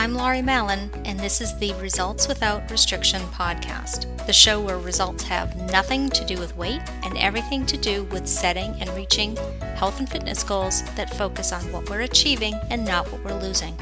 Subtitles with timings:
[0.00, 5.22] I'm Laurie Mallon, and this is the Results Without Restriction podcast, the show where results
[5.24, 9.36] have nothing to do with weight and everything to do with setting and reaching
[9.76, 13.76] health and fitness goals that focus on what we're achieving and not what we're losing.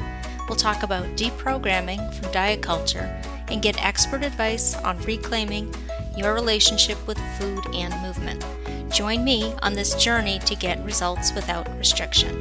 [0.49, 3.17] We'll talk about deprogramming from diet culture
[3.47, 5.73] and get expert advice on reclaiming
[6.17, 8.45] your relationship with food and movement.
[8.91, 12.37] Join me on this journey to get results without restriction.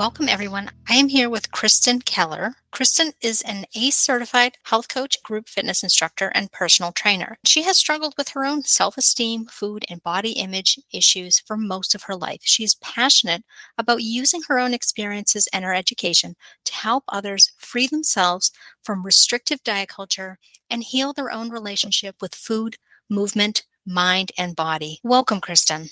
[0.00, 0.70] Welcome, everyone.
[0.88, 2.54] I am here with Kristen Koeller.
[2.70, 7.36] Kristen is an ACE certified health coach, group fitness instructor, and personal trainer.
[7.44, 11.94] She has struggled with her own self esteem, food, and body image issues for most
[11.94, 12.40] of her life.
[12.44, 13.44] She is passionate
[13.76, 19.62] about using her own experiences and her education to help others free themselves from restrictive
[19.64, 20.38] diet culture
[20.70, 22.78] and heal their own relationship with food,
[23.10, 25.00] movement, mind, and body.
[25.04, 25.90] Welcome, Kristen.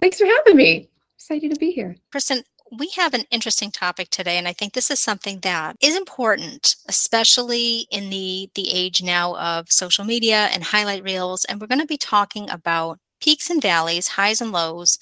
[0.00, 0.90] Thanks for having me.
[1.16, 1.96] Excited to be here.
[2.12, 2.44] Kristen,
[2.76, 6.76] we have an interesting topic today, and I think this is something that is important,
[6.88, 11.44] especially in the, the age now of social media and highlight reels.
[11.44, 14.98] And we're going to be talking about peaks and valleys, highs and lows,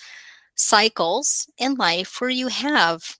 [0.54, 3.16] cycles in life where you have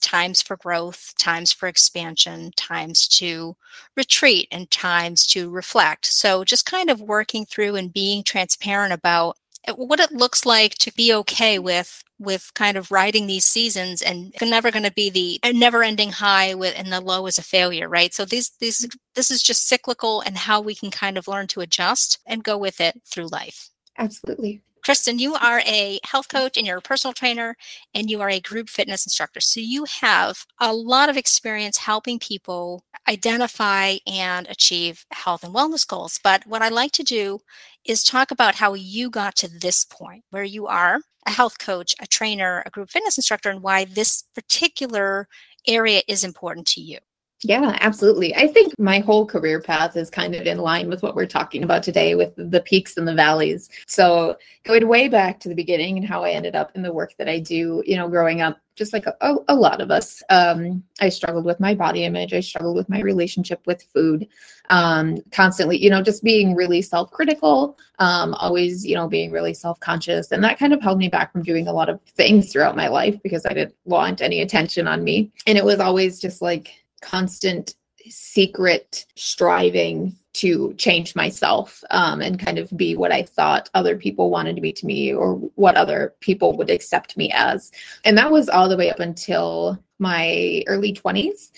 [0.00, 3.56] times for growth, times for expansion, times to
[3.96, 6.06] retreat, and times to reflect.
[6.06, 9.36] So, just kind of working through and being transparent about
[9.68, 14.02] Uh, what it looks like to be okay with with kind of riding these seasons
[14.02, 17.38] and never going to be the uh, never ending high with and the low is
[17.38, 18.14] a failure right?
[18.14, 18.96] So these these mm-hmm.
[19.14, 22.56] this is just cyclical and how we can kind of learn to adjust and go
[22.56, 23.70] with it through life.
[23.98, 27.56] Absolutely Kristen, you are a health coach and you're a personal trainer
[27.94, 29.40] and you are a group fitness instructor.
[29.40, 35.86] So you have a lot of experience helping people identify and achieve health and wellness
[35.86, 36.18] goals.
[36.22, 37.40] But what I like to do
[37.84, 41.94] is talk about how you got to this point where you are a health coach,
[42.00, 45.28] a trainer, a group fitness instructor, and why this particular
[45.66, 46.98] area is important to you.
[47.42, 48.34] Yeah, absolutely.
[48.36, 51.62] I think my whole career path is kind of in line with what we're talking
[51.62, 53.70] about today with the peaks and the valleys.
[53.86, 57.14] So, going way back to the beginning and how I ended up in the work
[57.16, 60.82] that I do, you know, growing up, just like a, a lot of us, um,
[61.00, 62.34] I struggled with my body image.
[62.34, 64.28] I struggled with my relationship with food,
[64.68, 69.54] um, constantly, you know, just being really self critical, um, always, you know, being really
[69.54, 70.30] self conscious.
[70.30, 72.88] And that kind of held me back from doing a lot of things throughout my
[72.88, 75.32] life because I didn't want any attention on me.
[75.46, 77.74] And it was always just like, constant
[78.08, 84.30] secret striving to change myself um, and kind of be what I thought other people
[84.30, 87.72] wanted to be to me or what other people would accept me as.
[88.04, 91.50] And that was all the way up until my early 20s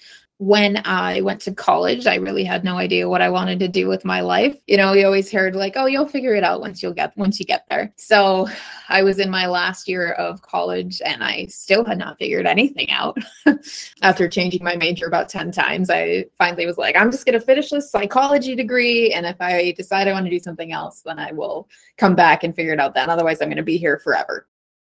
[0.43, 3.87] when I went to college, I really had no idea what I wanted to do
[3.87, 4.57] with my life.
[4.67, 7.39] You know, we always heard like, "Oh, you'll figure it out once you'll get once
[7.39, 8.49] you get there." So,
[8.89, 12.91] I was in my last year of college and I still had not figured anything
[12.91, 13.19] out.
[14.03, 17.47] After changing my major about 10 times, I finally was like, "I'm just going to
[17.47, 21.21] finish this psychology degree and if I decide I want to do something else, then
[21.21, 23.11] I will come back and figure it out then.
[23.11, 24.49] Otherwise, I'm going to be here forever."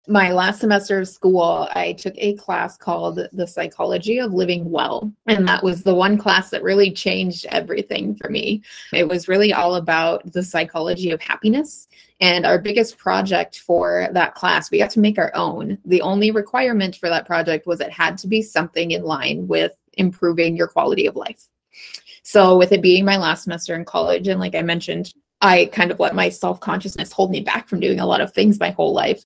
[0.08, 5.12] My last semester of school, I took a class called The Psychology of Living Well.
[5.26, 8.62] And that was the one class that really changed everything for me.
[8.92, 11.88] It was really all about the psychology of happiness.
[12.20, 15.78] And our biggest project for that class, we got to make our own.
[15.84, 19.72] The only requirement for that project was it had to be something in line with
[19.92, 21.44] improving your quality of life.
[22.22, 25.90] So, with it being my last semester in college, and like I mentioned, I kind
[25.90, 28.70] of let my self consciousness hold me back from doing a lot of things my
[28.70, 29.24] whole life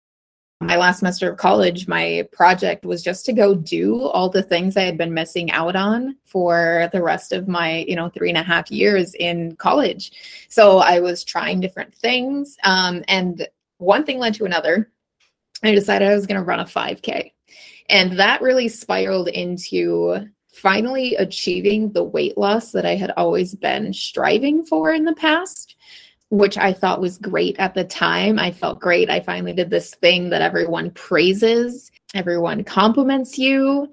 [0.62, 4.76] my last semester of college, my project was just to go do all the things
[4.76, 8.38] I had been missing out on for the rest of my, you know, three and
[8.38, 10.12] a half years in college.
[10.48, 12.56] So I was trying different things.
[12.64, 13.46] Um, and
[13.78, 14.90] one thing led to another.
[15.64, 17.32] I decided I was going to run a 5K.
[17.88, 23.92] And that really spiraled into finally achieving the weight loss that I had always been
[23.92, 25.71] striving for in the past
[26.32, 28.38] which I thought was great at the time.
[28.38, 29.10] I felt great.
[29.10, 33.92] I finally did this thing that everyone praises, everyone compliments you.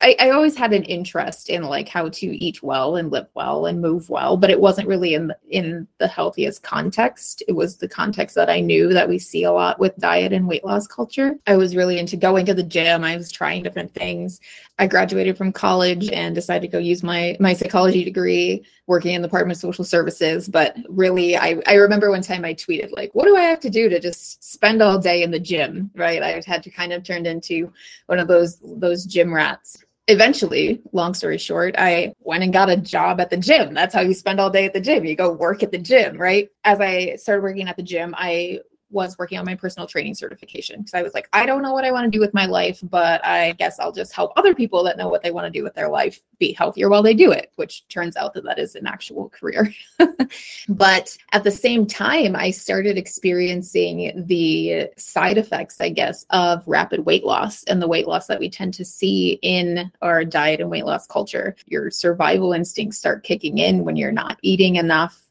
[0.00, 3.66] I, I, always had an interest in like how to eat well and live well
[3.66, 7.42] and move well, but it wasn't really in the, in the healthiest context.
[7.46, 10.48] It was the context that I knew that we see a lot with diet and
[10.48, 11.36] weight loss culture.
[11.46, 13.04] I was really into going to the gym.
[13.04, 14.40] I was trying different things.
[14.78, 19.22] I graduated from college and decided to go use my my psychology degree working in
[19.22, 20.48] the Department of Social Services.
[20.48, 23.70] But really, I, I remember one time I tweeted like, "What do I have to
[23.70, 26.22] do to just spend all day in the gym?" Right?
[26.22, 27.72] I had to kind of turned into
[28.06, 32.76] one of those those gym rats eventually, long story short, I went and got a
[32.76, 33.74] job at the gym.
[33.74, 35.04] That's how you spend all day at the gym.
[35.04, 36.48] You go work at the gym, right?
[36.64, 38.60] As I started working at the gym, I
[38.92, 41.84] was working on my personal training certification because I was like, I don't know what
[41.84, 44.84] I want to do with my life, but I guess I'll just help other people
[44.84, 47.32] that know what they want to do with their life be healthier while they do
[47.32, 49.72] it, which turns out that that is an actual career.
[50.68, 57.06] but at the same time, I started experiencing the side effects, I guess, of rapid
[57.06, 60.70] weight loss and the weight loss that we tend to see in our diet and
[60.70, 61.56] weight loss culture.
[61.66, 65.21] Your survival instincts start kicking in when you're not eating enough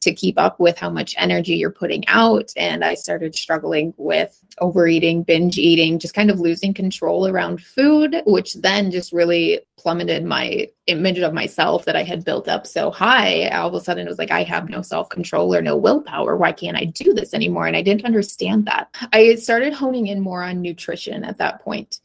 [0.00, 2.52] to keep up with how much energy you're putting out.
[2.56, 8.22] And I started struggling with overeating, binge eating, just kind of losing control around food,
[8.26, 12.90] which then just really plummeted my image of myself that I had built up so
[12.90, 13.48] high.
[13.48, 16.36] All of a sudden, it was like, I have no self control or no willpower.
[16.36, 17.66] Why can't I do this anymore?
[17.66, 18.94] And I didn't understand that.
[19.12, 22.00] I started honing in more on nutrition at that point.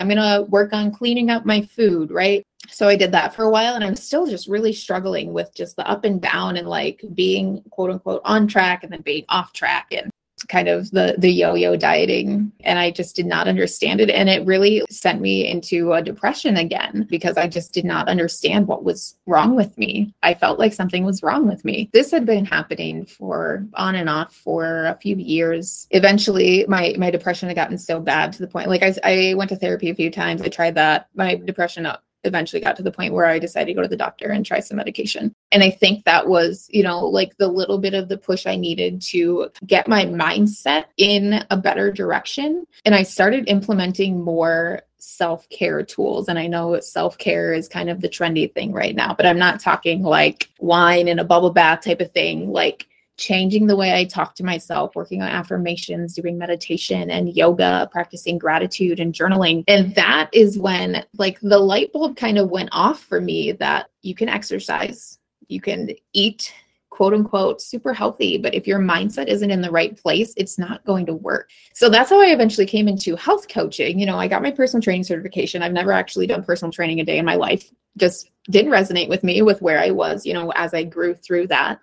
[0.00, 2.44] I'm going to work on cleaning up my food, right?
[2.68, 5.76] So I did that for a while and I'm still just really struggling with just
[5.76, 9.52] the up and down and like being quote unquote on track and then being off
[9.52, 10.10] track and
[10.48, 14.46] kind of the the yo-yo dieting and I just did not understand it and it
[14.46, 19.16] really sent me into a depression again because I just did not understand what was
[19.26, 20.14] wrong with me.
[20.22, 21.90] I felt like something was wrong with me.
[21.92, 25.86] This had been happening for on and off for a few years.
[25.90, 29.50] Eventually my my depression had gotten so bad to the point like I I went
[29.50, 30.42] to therapy a few times.
[30.42, 31.08] I tried that.
[31.14, 31.86] My depression
[32.24, 34.60] eventually got to the point where I decided to go to the doctor and try
[34.60, 35.34] some medication.
[35.52, 38.56] And I think that was, you know, like the little bit of the push I
[38.56, 42.66] needed to get my mindset in a better direction.
[42.84, 46.28] And I started implementing more self care tools.
[46.28, 49.38] And I know self care is kind of the trendy thing right now, but I'm
[49.38, 52.50] not talking like wine and a bubble bath type of thing.
[52.50, 52.86] Like,
[53.18, 58.38] changing the way I talk to myself, working on affirmations, doing meditation and yoga, practicing
[58.38, 59.64] gratitude and journaling.
[59.68, 63.90] And that is when like the light bulb kind of went off for me that
[64.02, 65.18] you can exercise,
[65.48, 66.54] you can eat
[66.90, 70.84] quote unquote super healthy but if your mindset isn't in the right place it's not
[70.84, 71.48] going to work.
[71.72, 74.00] So that's how i eventually came into health coaching.
[74.00, 75.62] You know i got my personal training certification.
[75.62, 77.70] I've never actually done personal training a day in my life.
[77.96, 81.46] Just didn't resonate with me with where i was you know as i grew through
[81.46, 81.78] that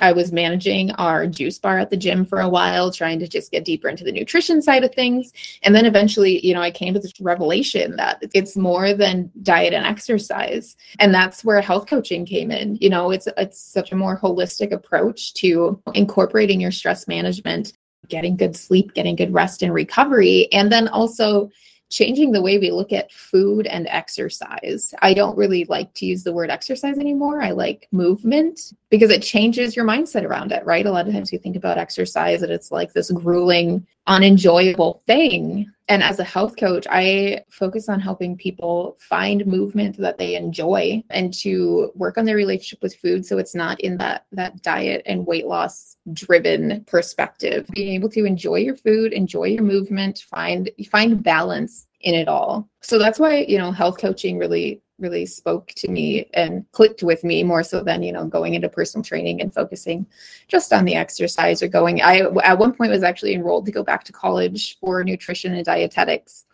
[0.00, 3.52] I was managing our juice bar at the gym for a while, trying to just
[3.52, 5.32] get deeper into the nutrition side of things.
[5.62, 9.72] And then eventually, you know, I came to this revelation that it's more than diet
[9.72, 10.76] and exercise.
[10.98, 12.76] And that's where health coaching came in.
[12.80, 17.74] You know, it's it's such a more holistic approach to incorporating your stress management,
[18.08, 21.50] getting good sleep, getting good rest and recovery, and then also
[21.94, 24.92] changing the way we look at food and exercise.
[25.00, 27.40] I don't really like to use the word exercise anymore.
[27.40, 30.86] I like movement because it changes your mindset around it, right?
[30.86, 35.72] A lot of times you think about exercise and it's like this grueling, unenjoyable thing.
[35.88, 41.02] And as a health coach, I focus on helping people find movement that they enjoy
[41.10, 45.02] and to work on their relationship with food so it's not in that that diet
[45.04, 47.66] and weight loss driven perspective.
[47.72, 52.68] Being able to enjoy your food, enjoy your movement, find find balance in it all.
[52.80, 57.24] So that's why, you know, health coaching really really spoke to me and clicked with
[57.24, 60.06] me more so than you know going into personal training and focusing
[60.48, 62.00] just on the exercise or going.
[62.00, 65.64] I at one point was actually enrolled to go back to college for nutrition and
[65.64, 66.44] dietetics.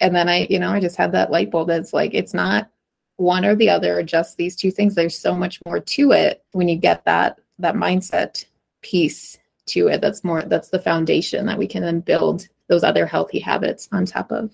[0.00, 2.70] And then i you know i just had that light bulb that's like it's not
[3.16, 4.94] one or the other just these two things.
[4.94, 8.44] There's so much more to it when you get that that mindset
[8.82, 13.06] piece to it that's more that's the foundation that we can then build those other
[13.06, 14.50] healthy habits on top of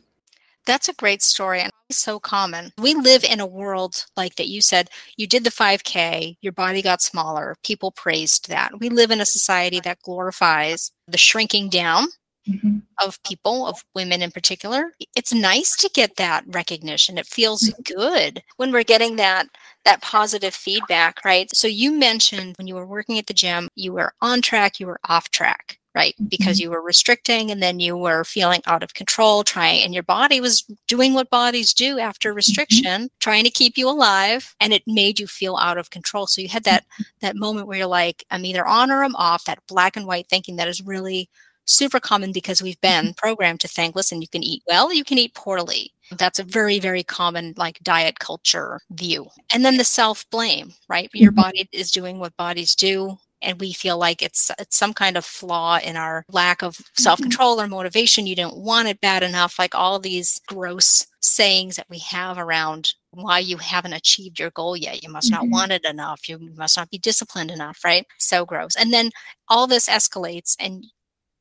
[0.67, 2.73] that's a great story and so common.
[2.79, 6.83] We live in a world like that you said, you did the 5K, your body
[6.83, 8.79] got smaller, people praised that.
[8.81, 12.09] We live in a society that glorifies the shrinking down
[12.49, 12.79] mm-hmm.
[13.03, 14.93] of people, of women in particular.
[15.17, 17.19] It's nice to get that recognition.
[17.19, 18.01] It feels mm-hmm.
[18.01, 19.47] good when we're getting that
[19.85, 21.55] that positive feedback, right?
[21.55, 24.87] So you mentioned when you were working at the gym, you were on track, you
[24.87, 26.15] were off track right?
[26.29, 26.65] Because mm-hmm.
[26.65, 30.41] you were restricting and then you were feeling out of control, trying, and your body
[30.41, 32.37] was doing what bodies do after mm-hmm.
[32.37, 36.27] restriction, trying to keep you alive, and it made you feel out of control.
[36.27, 37.03] So you had that mm-hmm.
[37.21, 39.45] that moment where you're like, I'm either on or I'm off.
[39.45, 41.29] That black and white thinking that is really
[41.67, 45.19] super common because we've been programmed to think, listen, you can eat well, you can
[45.19, 45.93] eat poorly.
[46.19, 49.29] That's a very, very common like diet culture view.
[49.53, 51.09] And then the self blame, right?
[51.15, 55.17] Your body is doing what bodies do and we feel like it's it's some kind
[55.17, 57.03] of flaw in our lack of mm-hmm.
[57.03, 61.87] self-control or motivation you don't want it bad enough like all these gross sayings that
[61.89, 65.03] we have around why you haven't achieved your goal yet.
[65.03, 65.45] You must mm-hmm.
[65.45, 66.29] not want it enough.
[66.29, 68.07] You must not be disciplined enough right?
[68.19, 68.77] So gross.
[68.77, 69.11] And then
[69.49, 70.85] all this escalates and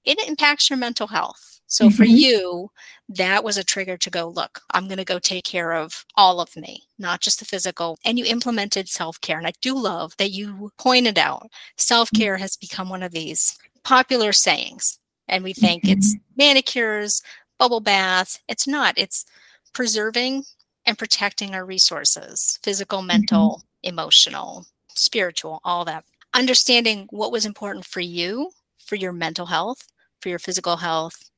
[0.06, 1.96] it impacts your mental health So mm-hmm.
[1.96, 2.70] for you,
[3.10, 6.40] that was a trigger to go, look, I'm going to go take care of all
[6.40, 7.98] of me, not just the physical.
[8.06, 9.40] And you implemented self care.
[9.40, 13.58] And I do love that you pointed out self care has become one of these
[13.84, 15.00] popular sayings.
[15.28, 15.98] And we think mm-hmm.
[15.98, 17.24] it's manicures,
[17.58, 18.40] bubble baths.
[18.48, 19.26] It's not, it's
[19.74, 20.44] preserving
[20.86, 23.90] and protecting our resources physical, mental, mm-hmm.
[23.90, 26.06] emotional, spiritual, all that.
[26.36, 29.88] Understanding what was important for you, for your mental health,
[30.22, 31.32] for your physical health,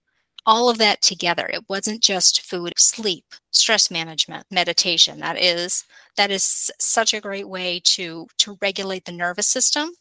[0.46, 1.50] all of that together.
[1.52, 5.20] It wasn't just food, sleep, stress management, meditation.
[5.20, 5.86] That is
[6.18, 9.92] that is such a great way to to regulate the nervous system.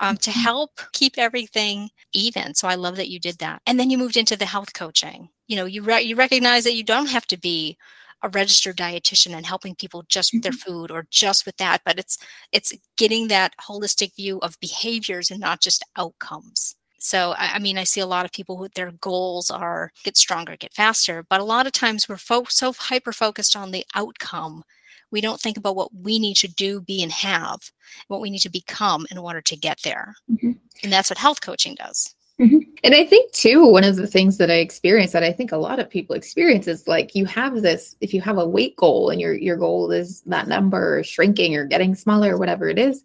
[0.00, 0.40] Um, to mm-hmm.
[0.40, 2.54] help keep everything even.
[2.54, 3.62] So I love that you did that.
[3.68, 5.28] And then you moved into the health coaching.
[5.46, 7.76] You know, you re- you recognize that you don't have to be
[8.22, 10.72] a registered dietitian and helping people just with their mm-hmm.
[10.72, 12.18] food or just with that, but it's
[12.52, 16.74] it's getting that holistic view of behaviors and not just outcomes.
[17.02, 20.16] So, I, I mean, I see a lot of people who their goals are get
[20.16, 23.84] stronger, get faster, but a lot of times we're fo- so hyper focused on the
[23.96, 24.62] outcome.
[25.10, 27.72] We don't think about what we need to do, be, and have,
[28.06, 30.14] what we need to become in order to get there.
[30.30, 30.52] Mm-hmm.
[30.84, 32.14] And that's what health coaching does.
[32.40, 32.58] Mm-hmm.
[32.84, 35.56] And I think too, one of the things that I experience that I think a
[35.56, 39.10] lot of people experience is like you have this, if you have a weight goal
[39.10, 42.78] and your your goal is that number or shrinking or getting smaller or whatever it
[42.78, 43.02] is,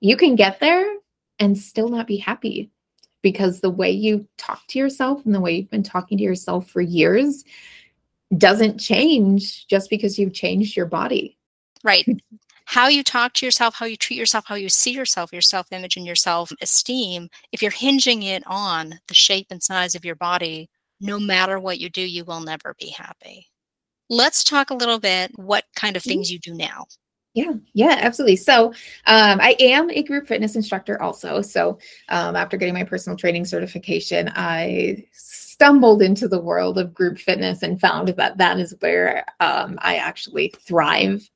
[0.00, 0.86] you can get there
[1.38, 2.70] and still not be happy
[3.22, 6.68] because the way you talk to yourself and the way you've been talking to yourself
[6.68, 7.44] for years
[8.36, 11.36] doesn't change just because you've changed your body.
[11.82, 12.06] Right.
[12.66, 15.72] How you talk to yourself, how you treat yourself, how you see yourself, your self
[15.72, 20.04] image and your self esteem, if you're hinging it on the shape and size of
[20.04, 23.48] your body, no matter what you do, you will never be happy.
[24.08, 26.10] Let's talk a little bit what kind of mm-hmm.
[26.10, 26.86] things you do now.
[27.34, 28.36] Yeah, yeah, absolutely.
[28.36, 28.68] So
[29.06, 31.42] um, I am a group fitness instructor also.
[31.42, 37.18] So um, after getting my personal training certification, I stumbled into the world of group
[37.18, 41.28] fitness and found that that is where um, I actually thrive.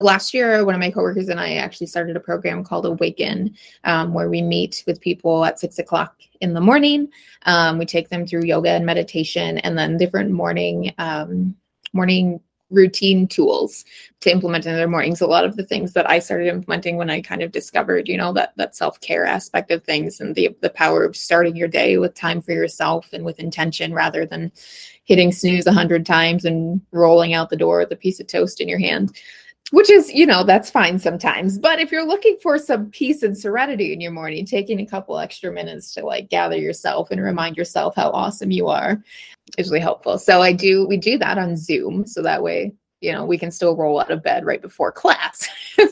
[0.00, 4.14] Last year, one of my coworkers and I actually started a program called Awaken, um,
[4.14, 7.08] where we meet with people at six o'clock in the morning.
[7.42, 11.54] Um, we take them through yoga and meditation, and then different morning um,
[11.92, 12.40] morning
[12.74, 13.84] routine tools
[14.20, 15.20] to implement in their mornings.
[15.20, 18.16] A lot of the things that I started implementing when I kind of discovered, you
[18.16, 21.98] know, that that self-care aspect of things and the the power of starting your day
[21.98, 24.52] with time for yourself and with intention rather than
[25.04, 28.60] hitting snooze a hundred times and rolling out the door with a piece of toast
[28.60, 29.16] in your hand
[29.70, 31.58] which is you know that's fine sometimes.
[31.58, 35.18] But if you're looking for some peace and serenity in your morning taking a couple
[35.18, 39.02] extra minutes to like gather yourself and remind yourself how awesome you are
[39.58, 40.18] is really helpful.
[40.18, 43.50] So i do we do that on zoom so that way you know we can
[43.50, 45.48] still roll out of bed right before class.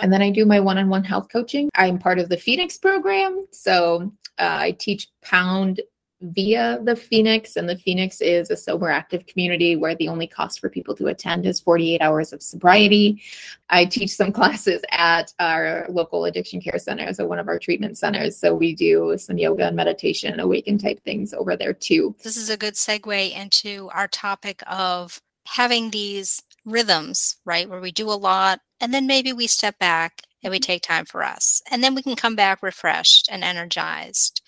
[0.00, 1.70] And then i do my one-on-one health coaching.
[1.74, 5.80] I'm part of the phoenix program so uh, i teach pound
[6.20, 7.56] via the Phoenix.
[7.56, 11.06] And the Phoenix is a sober active community where the only cost for people to
[11.06, 13.22] attend is 48 hours of sobriety.
[13.70, 17.98] I teach some classes at our local addiction care center, so one of our treatment
[17.98, 18.36] centers.
[18.36, 22.14] So we do some yoga and meditation, awaken type things over there too.
[22.22, 27.68] This is a good segue into our topic of having these rhythms, right?
[27.68, 30.66] Where we do a lot and then maybe we step back and we mm-hmm.
[30.66, 31.62] take time for us.
[31.70, 34.42] And then we can come back refreshed and energized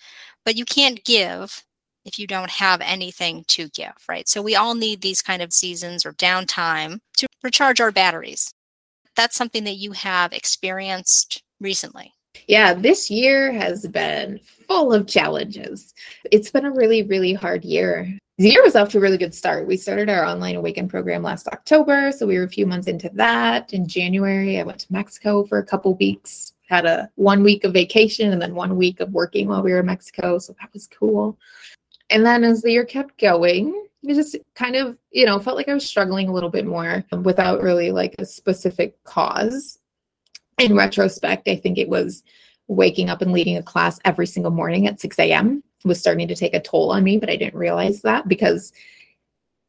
[0.45, 1.63] but you can't give
[2.05, 4.27] if you don't have anything to give, right?
[4.27, 8.53] So we all need these kind of seasons or downtime to recharge our batteries.
[9.15, 12.13] That's something that you have experienced recently.
[12.47, 15.93] Yeah, this year has been full of challenges.
[16.31, 18.17] It's been a really, really hard year.
[18.37, 19.67] The year was off to a really good start.
[19.67, 23.09] We started our online awaken program last October, so we were a few months into
[23.13, 23.73] that.
[23.73, 27.73] In January, I went to Mexico for a couple weeks had a one week of
[27.73, 30.39] vacation and then one week of working while we were in Mexico.
[30.39, 31.37] So that was cool.
[32.09, 35.67] And then as the year kept going, it just kind of, you know, felt like
[35.67, 39.77] I was struggling a little bit more without really like a specific cause.
[40.57, 42.23] In retrospect, I think it was
[42.67, 45.63] waking up and leading a class every single morning at 6 a.m.
[45.83, 48.71] was starting to take a toll on me, but I didn't realize that because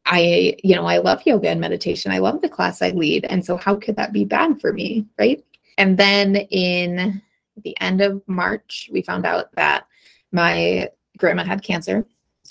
[0.05, 2.13] I, you know, I love yoga and meditation.
[2.13, 3.25] I love the class I lead.
[3.25, 5.07] And so how could that be bad for me?
[5.19, 5.43] Right.
[5.79, 7.23] And then in
[7.63, 9.87] the end of March, we found out that
[10.31, 10.89] my
[11.19, 12.07] grandma had cancer.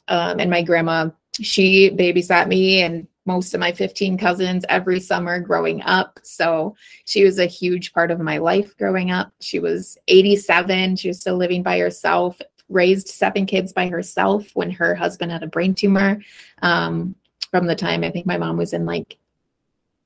[0.08, 5.40] Um, and my grandma, she babysat me and most of my 15 cousins every summer
[5.40, 6.20] growing up.
[6.24, 6.76] So
[7.06, 9.32] she was a huge part of my life growing up.
[9.40, 10.96] She was 87.
[10.96, 15.44] She was still living by herself, raised seven kids by herself when her husband had
[15.44, 16.22] a brain tumor.
[16.62, 17.16] Um,
[17.52, 19.18] from the time I think my mom was in like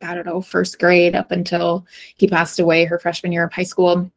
[0.05, 1.85] I don't know, first grade up until
[2.15, 4.09] he passed away her freshman year of high school.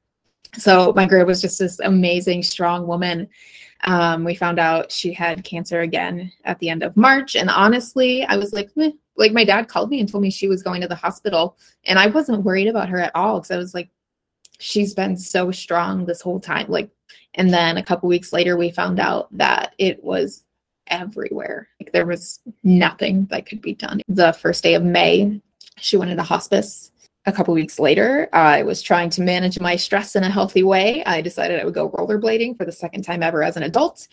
[0.54, 3.28] So my grandma was just this amazing, strong woman.
[3.84, 7.36] Um, we found out she had cancer again at the end of March.
[7.36, 8.90] And honestly, I was like, Meh.
[9.16, 11.56] like my dad called me and told me she was going to the hospital.
[11.84, 13.88] And I wasn't worried about her at all because I was like,
[14.58, 16.66] she's been so strong this whole time.
[16.68, 16.90] Like,
[17.34, 20.42] and then a couple weeks later, we found out that it was
[20.88, 21.68] everywhere.
[21.80, 24.00] Like there was nothing that could be done.
[24.08, 25.40] The first day of May,
[25.80, 26.90] she went into hospice.
[27.26, 31.04] A couple weeks later, I was trying to manage my stress in a healthy way.
[31.04, 34.08] I decided I would go rollerblading for the second time ever as an adult.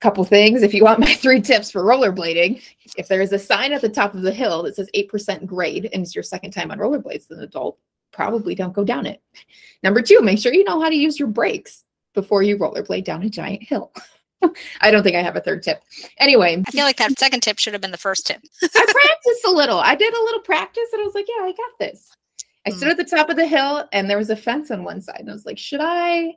[0.00, 0.62] Couple things.
[0.62, 2.62] If you want my three tips for rollerblading,
[2.98, 5.88] if there is a sign at the top of the hill that says 8% grade
[5.92, 7.78] and it's your second time on rollerblades as an adult,
[8.12, 9.22] probably don't go down it.
[9.82, 11.84] Number two, make sure you know how to use your brakes
[12.14, 13.92] before you rollerblade down a giant hill.
[14.80, 15.82] I don't think I have a third tip.
[16.18, 18.40] Anyway, I feel like that second tip should have been the first tip.
[18.62, 19.78] I practiced a little.
[19.78, 22.10] I did a little practice and I was like, yeah, I got this.
[22.66, 22.90] I stood hmm.
[22.90, 25.20] at the top of the hill and there was a fence on one side.
[25.20, 26.34] And I was like, should I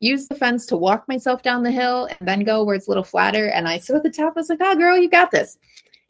[0.00, 2.90] use the fence to walk myself down the hill and then go where it's a
[2.90, 3.48] little flatter?
[3.48, 4.34] And I stood at the top.
[4.36, 5.58] I was like, oh, girl, you got this.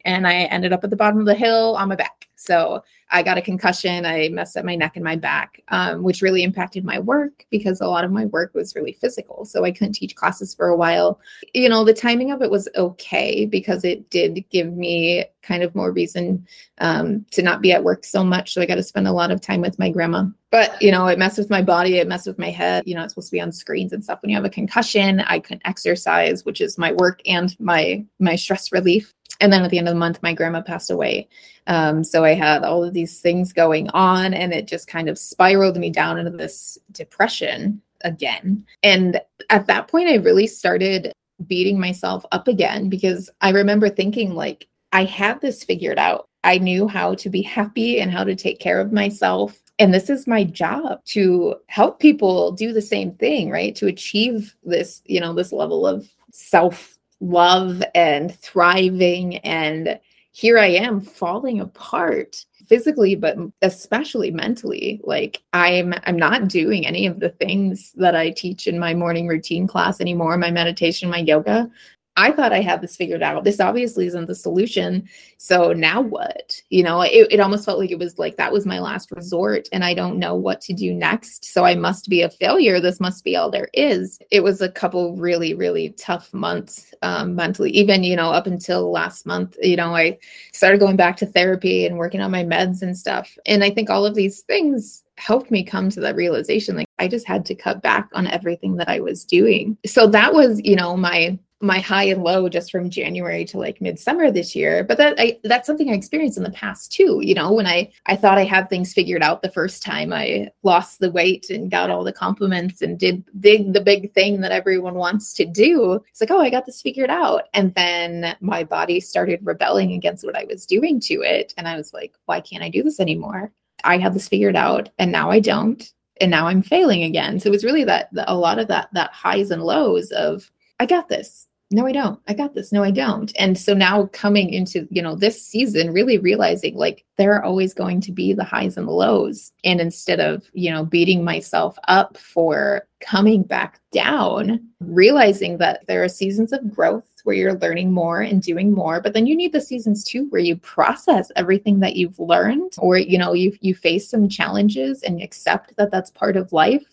[0.05, 2.27] And I ended up at the bottom of the hill on my back.
[2.35, 4.05] So I got a concussion.
[4.05, 7.81] I messed up my neck and my back, um, which really impacted my work because
[7.81, 9.45] a lot of my work was really physical.
[9.45, 11.19] So I couldn't teach classes for a while.
[11.53, 15.75] You know, the timing of it was okay because it did give me kind of
[15.75, 16.47] more reason
[16.79, 18.53] um, to not be at work so much.
[18.53, 20.25] So I got to spend a lot of time with my grandma.
[20.49, 22.83] But, you know, it messed with my body, it messed with my head.
[22.85, 24.21] You know, it's supposed to be on screens and stuff.
[24.21, 28.35] When you have a concussion, I couldn't exercise, which is my work and my my
[28.35, 31.27] stress relief and then at the end of the month my grandma passed away.
[31.67, 35.19] Um, so i had all of these things going on and it just kind of
[35.19, 38.65] spiraled me down into this depression again.
[38.83, 39.19] And
[39.49, 41.11] at that point i really started
[41.47, 46.27] beating myself up again because i remember thinking like i had this figured out.
[46.43, 49.59] I knew how to be happy and how to take care of myself.
[49.77, 53.75] And this is my job to help people do the same thing right?
[53.75, 59.99] To achieve this you know this level of self love and thriving and
[60.33, 64.99] here I am falling apart physically but especially mentally.
[65.03, 69.27] Like I'm I'm not doing any of the things that I teach in my morning
[69.27, 71.69] routine class anymore my meditation my yoga
[72.17, 73.45] I thought I had this figured out.
[73.45, 75.07] This obviously isn't the solution.
[75.37, 76.61] So now what?
[76.69, 79.69] You know, it, it almost felt like it was like that was my last resort
[79.71, 81.45] and I don't know what to do next.
[81.45, 82.81] So I must be a failure.
[82.81, 84.19] This must be all there is.
[84.29, 87.71] It was a couple really, really tough months um, mentally.
[87.71, 90.19] Even, you know, up until last month, you know, I
[90.51, 93.37] started going back to therapy and working on my meds and stuff.
[93.45, 97.07] And I think all of these things helped me come to that realization like I
[97.07, 99.77] just had to cut back on everything that I was doing.
[99.85, 103.81] So that was, you know, my my high and low just from January to like
[103.81, 104.83] midsummer this year.
[104.83, 107.19] But that I that's something I experienced in the past too.
[107.23, 110.49] You know, when I I thought I had things figured out the first time I
[110.63, 114.51] lost the weight and got all the compliments and did did the big thing that
[114.51, 116.03] everyone wants to do.
[116.09, 117.43] It's like, oh, I got this figured out.
[117.53, 121.53] And then my body started rebelling against what I was doing to it.
[121.57, 123.51] And I was like, why can't I do this anymore?
[123.83, 125.91] I had this figured out and now I don't.
[126.19, 127.39] And now I'm failing again.
[127.39, 130.51] So it was really that, that a lot of that that highs and lows of
[130.79, 132.19] I got this no i don't.
[132.27, 132.71] I got this.
[132.71, 133.31] No i don't.
[133.37, 137.73] And so now coming into you know this season really realizing like there are always
[137.73, 139.51] going to be the highs and the lows.
[139.63, 146.03] And instead of you know beating myself up for coming back down realizing that there
[146.03, 149.51] are seasons of growth where you're learning more and doing more but then you need
[149.51, 153.75] the seasons too where you process everything that you've learned or you know you you
[153.75, 156.85] face some challenges and accept that that's part of life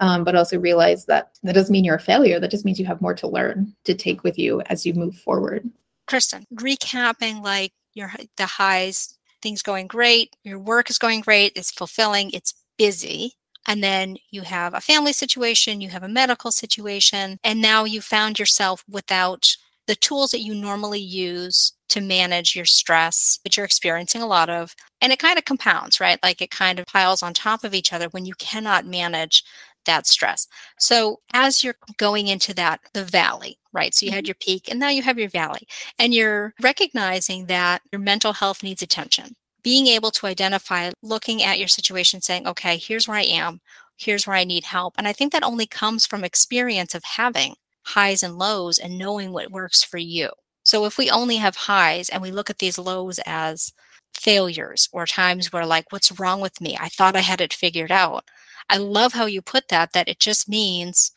[0.00, 2.40] um, but also realize that that doesn't mean you're a failure.
[2.40, 5.16] That just means you have more to learn to take with you as you move
[5.16, 5.68] forward.
[6.06, 11.70] Kristen, recapping like your the highs, things going great, your work is going great, it's
[11.70, 13.34] fulfilling, it's busy.
[13.66, 18.00] And then you have a family situation, you have a medical situation, and now you
[18.00, 19.56] found yourself without
[19.86, 24.50] the tools that you normally use to manage your stress that you're experiencing a lot
[24.50, 24.74] of.
[25.00, 26.18] And it kind of compounds, right?
[26.22, 29.44] Like it kind of piles on top of each other when you cannot manage
[29.88, 30.46] that stress.
[30.78, 33.94] So as you're going into that, the valley, right?
[33.94, 34.28] So you had mm-hmm.
[34.28, 35.66] your peak and now you have your valley
[35.98, 39.34] and you're recognizing that your mental health needs attention.
[39.62, 43.60] Being able to identify, looking at your situation, saying, okay, here's where I am,
[43.96, 44.94] here's where I need help.
[44.96, 49.32] And I think that only comes from experience of having highs and lows and knowing
[49.32, 50.30] what works for you.
[50.62, 53.72] So if we only have highs and we look at these lows as
[54.14, 57.92] failures or times where like what's wrong with me i thought i had it figured
[57.92, 58.24] out
[58.68, 61.12] I love how you put that, that it just means,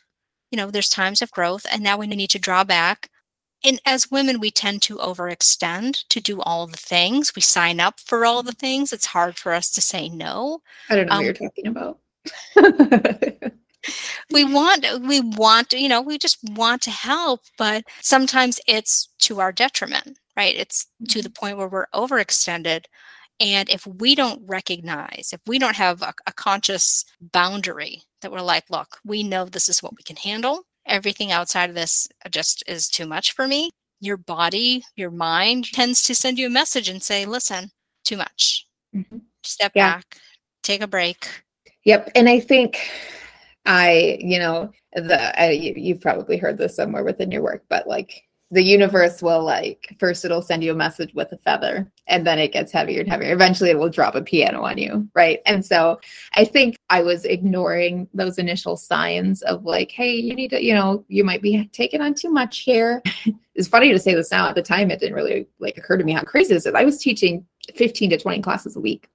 [0.51, 3.09] you know, there's times of growth and now we need to draw back.
[3.63, 7.35] And as women, we tend to overextend to do all the things.
[7.35, 8.91] We sign up for all the things.
[8.91, 10.61] It's hard for us to say no.
[10.89, 11.99] I don't know um, what you're talking about.
[14.31, 19.39] we want we want you know we just want to help but sometimes it's to
[19.39, 21.45] our detriment right it's to the mm-hmm.
[21.45, 22.85] point where we're overextended
[23.41, 28.41] and if we don't recognize if we don't have a, a conscious boundary that we're
[28.41, 30.63] like look we know this is what we can handle.
[30.85, 33.71] Everything outside of this just is too much for me.
[33.99, 37.71] Your body your mind tends to send you a message and say listen
[38.03, 38.67] too much.
[38.95, 39.17] Mm-hmm.
[39.43, 39.95] step yeah.
[39.95, 40.17] back.
[40.63, 41.27] Take a break.
[41.85, 42.11] Yep.
[42.13, 42.77] And i think
[43.65, 48.23] I, you know, the I, you've probably heard this somewhere within your work, but like
[48.51, 52.37] the universe will like first it'll send you a message with a feather and then
[52.37, 53.31] it gets heavier and heavier.
[53.33, 55.39] Eventually it will drop a piano on you right?
[55.45, 55.99] And so
[56.33, 60.73] i think i was ignoring those initial signs of like hey you need to you
[60.73, 63.01] know you might be taking on too much here.
[63.53, 64.47] It's funny to say this now.
[64.47, 66.73] At the time it didn't really like occur to me how crazy this is.
[66.73, 69.09] I was teaching 15 to 20 classes a week.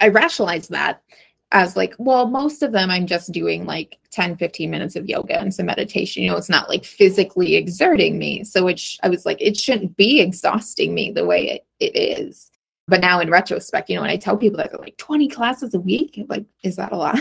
[0.00, 1.02] I rationalized that
[1.52, 5.38] as like, well, most of them I'm just doing like 10, 15 minutes of yoga
[5.38, 6.22] and some meditation.
[6.22, 8.44] You know, it's not like physically exerting me.
[8.44, 11.98] So it sh- I was like, it shouldn't be exhausting me the way it, it
[11.98, 12.50] is.
[12.88, 15.74] But now in retrospect, you know, when I tell people that they're like 20 classes
[15.74, 17.18] a week, like, is that a lot?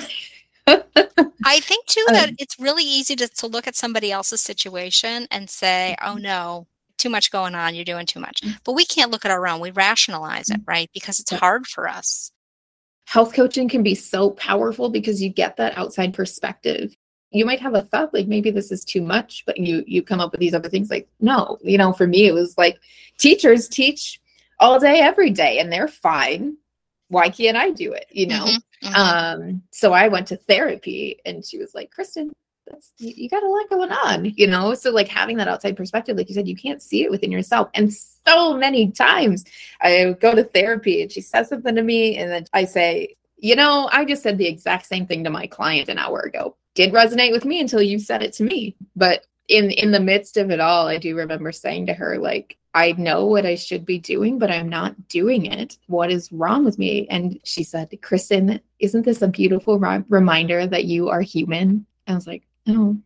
[0.67, 5.27] I think too that um, it's really easy to, to look at somebody else's situation
[5.29, 6.23] and say, oh mm-hmm.
[6.23, 8.41] no, too much going on, you're doing too much.
[8.41, 8.57] Mm.
[8.63, 9.59] But we can't look at our own.
[9.59, 10.67] We rationalize it, mm.
[10.67, 10.89] right?
[10.93, 12.31] Because it's hard for us
[13.05, 16.95] health coaching can be so powerful because you get that outside perspective.
[17.31, 20.21] You might have a thought like maybe this is too much but you you come
[20.21, 22.79] up with these other things like no you know for me it was like
[23.17, 24.21] teachers teach
[24.59, 26.57] all day every day and they're fine.
[27.09, 28.45] Why can't i do it you know?
[28.45, 29.41] Mm-hmm, mm-hmm.
[29.41, 32.31] um so i went to therapy and she was like kristen
[32.67, 34.73] that's you, you got a lot going on, you know?
[34.73, 37.69] So like having that outside perspective, like you said, you can't see it within yourself.
[37.73, 39.45] And so many times
[39.81, 43.55] I go to therapy and she says something to me and then I say, you
[43.55, 46.55] know, I just said the exact same thing to my client an hour ago.
[46.73, 48.75] Did resonate with me until you said it to me.
[48.95, 52.57] But in in the midst of it all, I do remember saying to her, like,
[52.73, 55.77] I know what I should be doing, but I'm not doing it.
[55.87, 57.07] What is wrong with me?
[57.09, 61.85] And she said, Kristen, isn't this a beautiful reminder that you are human?
[62.07, 62.97] I was like, Oh,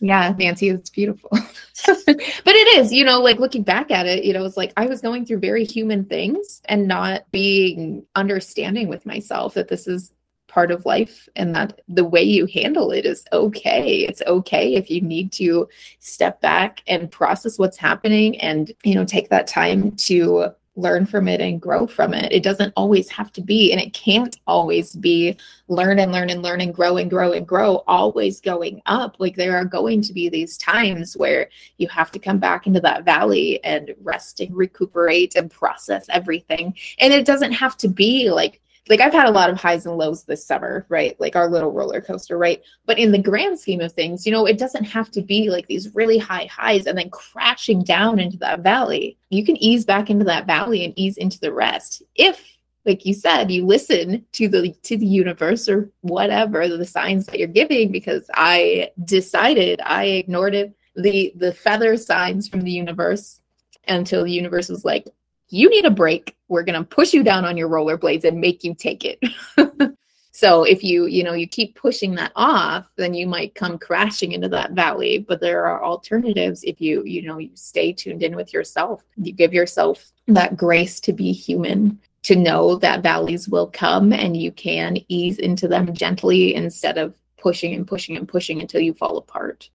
[0.00, 1.30] yeah, Nancy, it's beautiful.
[1.86, 4.86] but it is, you know, like looking back at it, you know, it's like I
[4.86, 10.12] was going through very human things and not being understanding with myself that this is
[10.46, 14.00] part of life and that the way you handle it is okay.
[14.00, 15.68] It's okay if you need to
[15.98, 21.28] step back and process what's happening and, you know, take that time to learn from
[21.28, 22.32] it and grow from it.
[22.32, 25.36] It doesn't always have to be, and it can't always be
[25.68, 29.16] learn and learn and learn and grow and grow and grow, always going up.
[29.18, 32.80] Like there are going to be these times where you have to come back into
[32.80, 36.74] that valley and rest and recuperate and process everything.
[36.98, 39.96] And it doesn't have to be like like I've had a lot of highs and
[39.96, 41.18] lows this summer, right?
[41.18, 42.62] Like our little roller coaster, right?
[42.84, 45.66] But in the grand scheme of things, you know, it doesn't have to be like
[45.66, 49.16] these really high highs and then crashing down into that valley.
[49.30, 53.14] You can ease back into that valley and ease into the rest if like you
[53.14, 57.90] said you listen to the to the universe or whatever the signs that you're giving
[57.90, 63.40] because i decided i ignored it the the feather signs from the universe
[63.88, 65.06] until the universe was like
[65.54, 66.36] you need a break.
[66.48, 69.20] We're going to push you down on your rollerblades and make you take it.
[70.32, 74.32] so if you, you know, you keep pushing that off, then you might come crashing
[74.32, 78.34] into that valley, but there are alternatives if you, you know, you stay tuned in
[78.34, 79.04] with yourself.
[79.16, 84.36] You give yourself that grace to be human to know that valleys will come and
[84.36, 88.92] you can ease into them gently instead of pushing and pushing and pushing until you
[88.92, 89.70] fall apart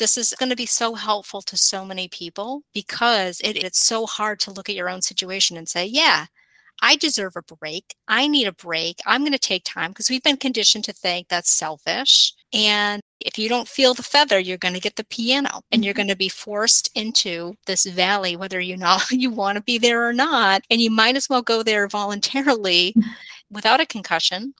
[0.00, 4.06] this is going to be so helpful to so many people because it, it's so
[4.06, 6.26] hard to look at your own situation and say, yeah,
[6.82, 7.94] I deserve a break.
[8.08, 9.00] I need a break.
[9.06, 12.32] I'm going to take time because we've been conditioned to think that's selfish.
[12.54, 15.92] And if you don't feel the feather, you're going to get the piano and you're
[15.92, 15.98] mm-hmm.
[15.98, 20.08] going to be forced into this valley, whether you know you want to be there
[20.08, 20.62] or not.
[20.70, 22.94] And you might as well go there voluntarily.
[23.50, 24.54] without a concussion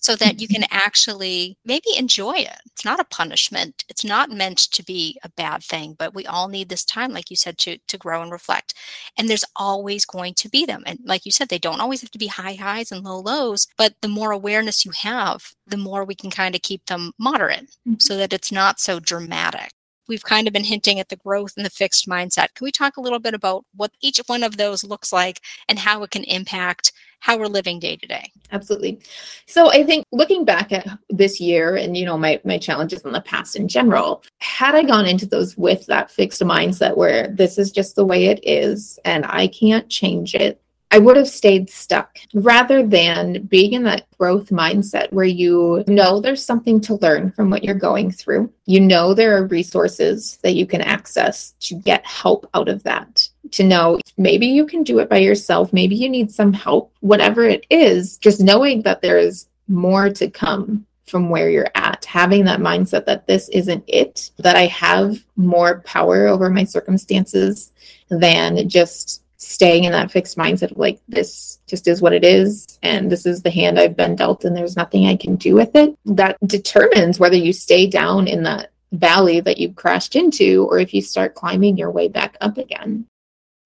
[0.00, 2.60] so that you can actually maybe enjoy it.
[2.66, 3.84] It's not a punishment.
[3.88, 7.30] It's not meant to be a bad thing, but we all need this time, like
[7.30, 8.74] you said, to, to grow and reflect.
[9.18, 10.82] And there's always going to be them.
[10.86, 13.66] And like you said, they don't always have to be high highs and low lows,
[13.76, 17.70] but the more awareness you have, the more we can kind of keep them moderate
[17.86, 17.94] mm-hmm.
[17.98, 19.72] so that it's not so dramatic
[20.08, 22.54] we've kind of been hinting at the growth and the fixed mindset.
[22.54, 25.78] Can we talk a little bit about what each one of those looks like and
[25.78, 26.92] how it can impact
[27.24, 28.30] how we're living day to day.
[28.52, 29.00] Absolutely.
[29.46, 33.12] So I think looking back at this year and you know my my challenges in
[33.12, 37.56] the past in general, had I gone into those with that fixed mindset where this
[37.56, 40.60] is just the way it is and I can't change it,
[40.94, 46.20] I would have stayed stuck rather than being in that growth mindset where you know
[46.20, 48.52] there's something to learn from what you're going through.
[48.66, 53.28] You know there are resources that you can access to get help out of that.
[53.50, 57.42] To know maybe you can do it by yourself, maybe you need some help, whatever
[57.42, 62.60] it is, just knowing that there's more to come from where you're at, having that
[62.60, 67.72] mindset that this isn't it, that I have more power over my circumstances
[68.10, 72.78] than just staying in that fixed mindset of like, this just is what it is,
[72.82, 75.74] and this is the hand I've been dealt, and there's nothing I can do with
[75.74, 75.96] it.
[76.04, 80.94] That determines whether you stay down in that valley that you crashed into or if
[80.94, 83.04] you start climbing your way back up again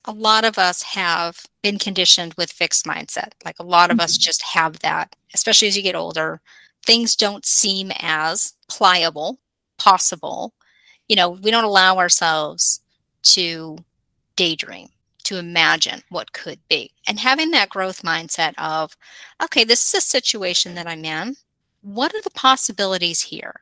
[0.04, 3.32] a lot of us have been conditioned with fixed mindset.
[3.44, 4.04] Like a lot of mm-hmm.
[4.04, 6.40] us just have that, especially as you get older
[6.88, 9.38] things don't seem as pliable,
[9.78, 10.54] possible.
[11.06, 12.80] You know, we don't allow ourselves
[13.24, 13.76] to
[14.36, 14.88] daydream,
[15.28, 16.90] to imagine what could be.
[17.06, 18.96] And having that growth mindset of,
[19.42, 21.36] okay, this is a situation that I'm in.
[21.80, 23.54] What are the possibilities here?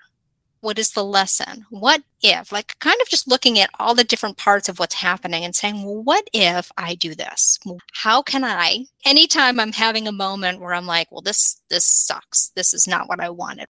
[0.67, 1.65] what is the lesson?
[1.71, 5.45] What if, like, kind of just looking at all the different parts of what's happening
[5.45, 7.59] and saying, well, what if I do this?
[7.93, 12.49] How can I, anytime I'm having a moment where I'm like, well, this, this sucks.
[12.57, 13.69] This is not what I wanted.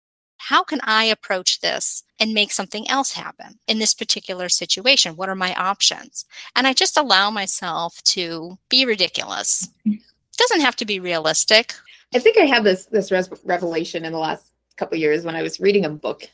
[0.48, 5.16] How can I approach this and make something else happen in this particular situation?
[5.16, 6.24] What are my options?
[6.56, 9.68] And I just allow myself to be ridiculous.
[9.84, 10.00] It
[10.36, 11.74] doesn't have to be realistic.
[12.14, 13.10] I think I had this this
[13.44, 16.28] revelation in the last couple years when I was reading a book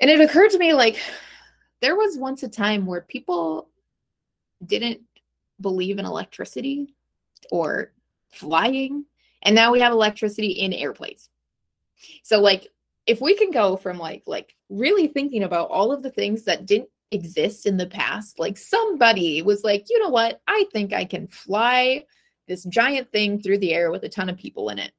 [0.00, 0.98] and it occurred to me like
[1.80, 3.68] there was once a time where people
[4.64, 5.00] didn't
[5.60, 6.94] believe in electricity
[7.50, 7.92] or
[8.30, 9.04] flying.
[9.42, 11.28] And now we have electricity in airplanes.
[12.22, 12.68] So like
[13.06, 16.66] if we can go from like like really thinking about all of the things that
[16.66, 20.40] didn't exist in the past, like somebody was like, you know what?
[20.46, 22.04] I think I can fly
[22.46, 24.92] this giant thing through the air with a ton of people in it.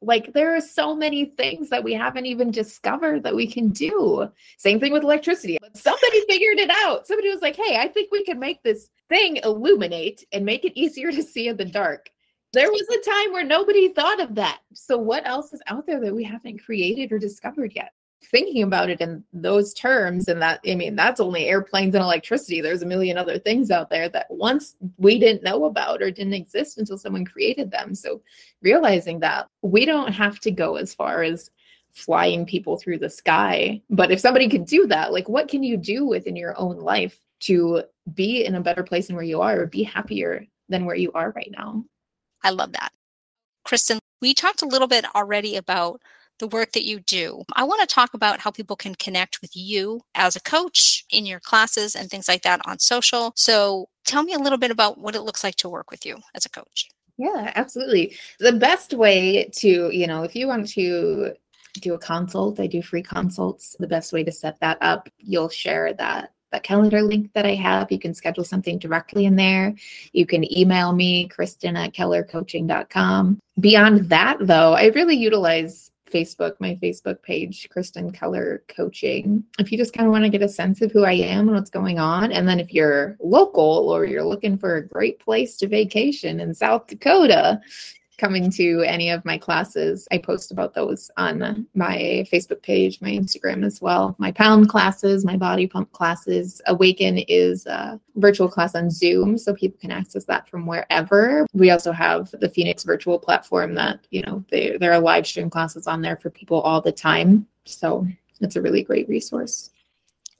[0.00, 4.28] Like there are so many things that we haven't even discovered that we can do.
[4.56, 5.58] Same thing with electricity.
[5.60, 7.06] But somebody figured it out.
[7.06, 10.78] Somebody was like hey i think we can make this thing illuminate and make it
[10.78, 12.10] easier to see in the dark
[12.52, 14.60] there was a time where nobody thought of that.
[14.72, 17.92] So what else is out there that we haven't created or discovered yet?
[18.24, 22.60] Thinking about it in those terms and that i mean that's only airplanes and electricity.
[22.60, 26.34] There's a million other things out there that once we didn't know about or didn't
[26.34, 27.94] exist until someone created them.
[27.94, 28.22] So
[28.60, 31.50] realizing that we don't have to go as far as
[31.92, 33.80] flying people through the sky.
[33.88, 37.20] But if somebody could do that like what can you do within your own life
[37.40, 37.84] to
[38.14, 41.12] be in a better place than where you are or be happier than where you
[41.12, 41.84] are right now
[42.42, 42.92] i love that
[43.64, 46.00] kristen we talked a little bit already about
[46.38, 47.42] the work that you do.
[47.54, 51.26] I want to talk about how people can connect with you as a coach in
[51.26, 53.32] your classes and things like that on social.
[53.36, 56.18] So tell me a little bit about what it looks like to work with you
[56.34, 56.88] as a coach.
[57.16, 58.16] Yeah, absolutely.
[58.38, 61.32] The best way to, you know, if you want to
[61.80, 63.76] do a consult, I do free consults.
[63.78, 67.54] The best way to set that up, you'll share that that calendar link that I
[67.54, 67.90] have.
[67.92, 69.74] You can schedule something directly in there.
[70.12, 73.38] You can email me, Kristen at koellercoaching.com.
[73.60, 79.44] Beyond that, though, I really utilize Facebook, my Facebook page, Kristen Koeller Coaching.
[79.58, 81.56] If you just kind of want to get a sense of who I am and
[81.56, 82.32] what's going on.
[82.32, 86.54] And then if you're local or you're looking for a great place to vacation in
[86.54, 87.60] South Dakota,
[88.18, 90.06] coming to any of my classes.
[90.10, 94.16] I post about those on my Facebook page, my Instagram as well.
[94.18, 96.60] My pound classes, my body pump classes.
[96.66, 101.46] Awaken is a virtual class on Zoom, so people can access that from wherever.
[101.52, 105.48] We also have the Phoenix virtual platform that, you know, they, there are live stream
[105.48, 107.46] classes on there for people all the time.
[107.64, 108.06] So
[108.40, 109.70] it's a really great resource.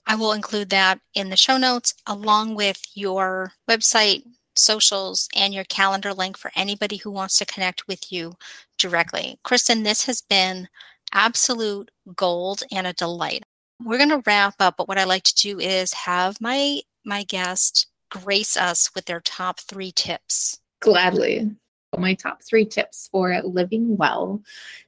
[0.05, 4.23] I will include that in the show notes along with your website,
[4.59, 8.35] socials, and your calendar link for anybody who wants to connect with you
[8.77, 9.39] directly.
[9.43, 10.67] Kristen, this has been
[11.13, 13.43] absolute gold and a delight.
[13.83, 17.23] We're going to wrap up, but what I like to do is have my my
[17.23, 20.59] guest grace us with their top 3 tips.
[20.81, 21.51] Gladly.
[21.97, 24.41] My top 3 tips for living well.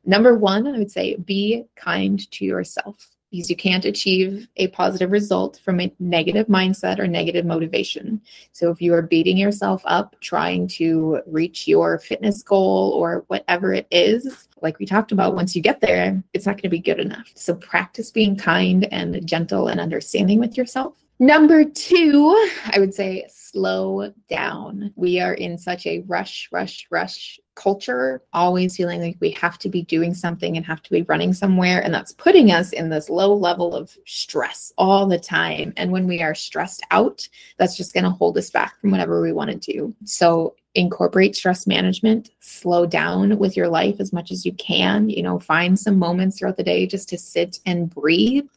[0.05, 5.12] Number 1, I would say be kind to yourself because you can't achieve a positive
[5.12, 8.22] result from a negative mindset or negative motivation.
[8.52, 13.74] So if you are beating yourself up trying to reach your fitness goal or whatever
[13.74, 16.80] it is, like we talked about, once you get there, it's not going to be
[16.80, 17.32] good enough.
[17.36, 20.96] So practice being kind and gentle and understanding with yourself.
[21.21, 22.31] Number two,
[22.73, 24.91] I would say slow down.
[24.95, 29.69] We are in such a rush, rush, rush culture, always feeling like we have to
[29.69, 31.79] be doing something and have to be running somewhere.
[31.84, 35.73] And that's putting us in this low level of stress all the time.
[35.77, 39.21] And when we are stressed out, that's just going to hold us back from whatever
[39.21, 39.95] we want to do.
[40.05, 45.07] So incorporate stress management, slow down with your life as much as you can.
[45.07, 48.47] You know, find some moments throughout the day just to sit and breathe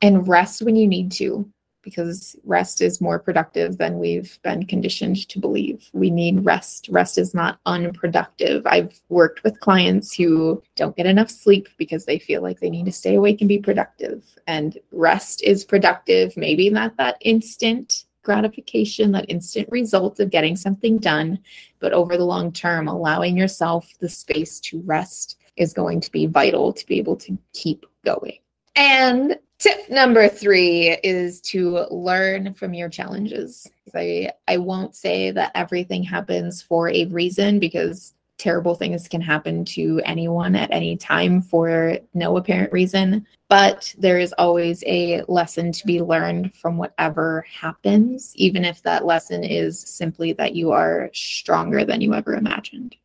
[0.00, 1.50] and rest when you need to
[1.84, 5.88] because rest is more productive than we've been conditioned to believe.
[5.92, 6.88] We need rest.
[6.90, 8.66] Rest is not unproductive.
[8.66, 12.86] I've worked with clients who don't get enough sleep because they feel like they need
[12.86, 14.24] to stay awake and be productive.
[14.46, 20.98] And rest is productive, maybe not that instant gratification, that instant result of getting something
[20.98, 21.38] done,
[21.78, 26.26] but over the long term, allowing yourself the space to rest is going to be
[26.26, 28.38] vital to be able to keep going.
[28.76, 33.70] And Tip number three is to learn from your challenges.
[33.94, 39.64] I, I won't say that everything happens for a reason because terrible things can happen
[39.64, 43.26] to anyone at any time for no apparent reason.
[43.48, 49.06] But there is always a lesson to be learned from whatever happens, even if that
[49.06, 52.96] lesson is simply that you are stronger than you ever imagined.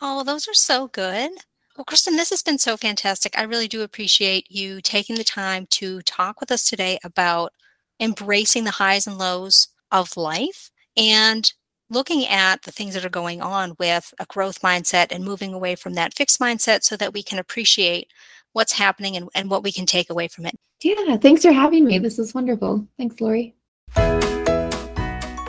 [0.00, 1.30] Oh, those are so good.
[1.76, 3.38] Well, Kristen, this has been so fantastic.
[3.38, 7.52] I really do appreciate you taking the time to talk with us today about
[8.00, 11.52] embracing the highs and lows of life and
[11.90, 15.74] looking at the things that are going on with a growth mindset and moving away
[15.74, 18.08] from that fixed mindset so that we can appreciate
[18.54, 20.54] what's happening and, and what we can take away from it.
[20.82, 21.98] Yeah, thanks for having me.
[21.98, 22.86] This was wonderful.
[22.96, 23.55] Thanks, Lori.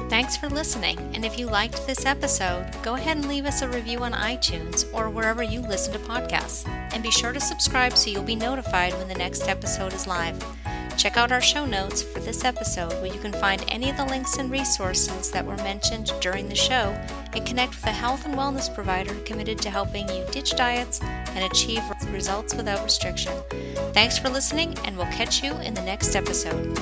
[0.10, 3.67] Thanks for listening, and if you liked this episode, go ahead and leave us a
[3.67, 6.67] review on iTunes or wherever you listen to podcasts.
[6.93, 10.41] And be sure to subscribe so you'll be notified when the next episode is live.
[10.98, 14.06] Check out our show notes for this episode where you can find any of the
[14.06, 16.98] links and resources that were mentioned during the show
[17.34, 21.43] and connect with a health and wellness provider committed to helping you ditch diets and
[21.43, 23.34] achieve results without restriction.
[23.93, 26.76] Thanks for listening, and we'll catch you in the next episode.